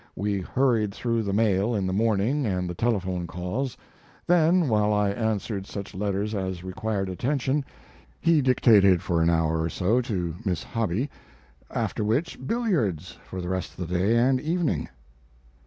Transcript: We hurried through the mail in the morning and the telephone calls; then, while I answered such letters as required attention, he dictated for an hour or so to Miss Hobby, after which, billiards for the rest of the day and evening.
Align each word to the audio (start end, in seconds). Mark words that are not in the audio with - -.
We 0.15 0.39
hurried 0.41 0.95
through 0.95 1.21
the 1.21 1.31
mail 1.31 1.75
in 1.75 1.85
the 1.85 1.93
morning 1.93 2.43
and 2.47 2.67
the 2.67 2.73
telephone 2.73 3.27
calls; 3.27 3.77
then, 4.25 4.67
while 4.67 4.91
I 4.91 5.11
answered 5.11 5.67
such 5.67 5.93
letters 5.93 6.33
as 6.33 6.63
required 6.63 7.07
attention, 7.07 7.63
he 8.19 8.41
dictated 8.41 9.03
for 9.03 9.21
an 9.21 9.29
hour 9.29 9.61
or 9.61 9.69
so 9.69 10.01
to 10.01 10.33
Miss 10.43 10.63
Hobby, 10.63 11.07
after 11.69 12.03
which, 12.03 12.39
billiards 12.47 13.19
for 13.23 13.41
the 13.41 13.49
rest 13.49 13.77
of 13.77 13.87
the 13.87 13.95
day 13.95 14.17
and 14.17 14.41
evening. 14.41 14.89